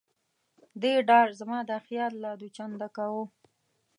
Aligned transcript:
دې 0.81 0.93
ډار 1.09 1.27
زما 1.39 1.59
دا 1.69 1.77
خیال 1.87 2.13
لا 2.23 2.31
دوه 2.39 2.49
چنده 2.57 2.87
کاوه. 2.95 3.23